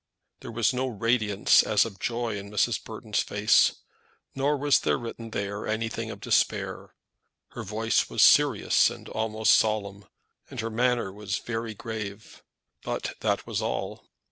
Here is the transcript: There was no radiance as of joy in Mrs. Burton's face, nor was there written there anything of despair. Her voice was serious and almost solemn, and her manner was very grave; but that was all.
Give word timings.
There 0.39 0.51
was 0.51 0.73
no 0.73 0.87
radiance 0.87 1.61
as 1.61 1.85
of 1.85 1.99
joy 1.99 2.35
in 2.35 2.49
Mrs. 2.49 2.83
Burton's 2.83 3.19
face, 3.19 3.75
nor 4.33 4.57
was 4.57 4.79
there 4.79 4.97
written 4.97 5.29
there 5.29 5.67
anything 5.67 6.09
of 6.09 6.19
despair. 6.19 6.95
Her 7.49 7.61
voice 7.61 8.09
was 8.09 8.23
serious 8.23 8.89
and 8.89 9.07
almost 9.09 9.55
solemn, 9.55 10.05
and 10.49 10.59
her 10.59 10.71
manner 10.71 11.13
was 11.13 11.37
very 11.37 11.75
grave; 11.75 12.41
but 12.83 13.13
that 13.19 13.45
was 13.45 13.61
all. 13.61 14.07